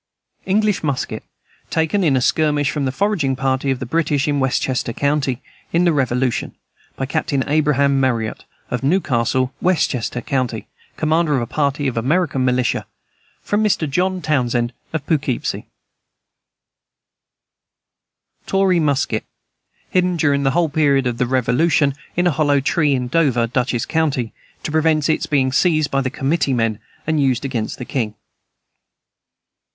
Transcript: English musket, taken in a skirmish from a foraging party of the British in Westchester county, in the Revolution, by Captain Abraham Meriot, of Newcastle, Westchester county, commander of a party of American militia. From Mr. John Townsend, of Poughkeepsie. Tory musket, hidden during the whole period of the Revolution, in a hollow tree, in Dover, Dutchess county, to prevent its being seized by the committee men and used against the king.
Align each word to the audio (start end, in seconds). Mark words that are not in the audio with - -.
English 0.47 0.81
musket, 0.83 1.21
taken 1.69 2.03
in 2.03 2.17
a 2.17 2.21
skirmish 2.21 2.71
from 2.71 2.87
a 2.87 2.91
foraging 2.91 3.35
party 3.35 3.69
of 3.69 3.77
the 3.77 3.85
British 3.85 4.27
in 4.27 4.39
Westchester 4.39 4.93
county, 4.93 5.43
in 5.71 5.83
the 5.83 5.93
Revolution, 5.93 6.55
by 6.95 7.05
Captain 7.05 7.43
Abraham 7.47 7.99
Meriot, 7.99 8.43
of 8.71 8.81
Newcastle, 8.81 9.53
Westchester 9.61 10.19
county, 10.19 10.67
commander 10.97 11.35
of 11.35 11.41
a 11.43 11.45
party 11.45 11.87
of 11.87 11.97
American 11.97 12.43
militia. 12.43 12.87
From 13.43 13.63
Mr. 13.63 13.87
John 13.87 14.23
Townsend, 14.23 14.73
of 14.91 15.05
Poughkeepsie. 15.05 15.67
Tory 18.47 18.79
musket, 18.79 19.23
hidden 19.91 20.17
during 20.17 20.41
the 20.41 20.49
whole 20.57 20.69
period 20.69 21.05
of 21.05 21.19
the 21.19 21.27
Revolution, 21.27 21.93
in 22.15 22.25
a 22.25 22.31
hollow 22.31 22.59
tree, 22.59 22.95
in 22.95 23.07
Dover, 23.07 23.45
Dutchess 23.45 23.85
county, 23.85 24.33
to 24.63 24.71
prevent 24.71 25.07
its 25.09 25.27
being 25.27 25.51
seized 25.51 25.91
by 25.91 26.01
the 26.01 26.09
committee 26.09 26.53
men 26.53 26.79
and 27.05 27.21
used 27.21 27.45
against 27.45 27.77
the 27.77 27.85
king. 27.85 28.15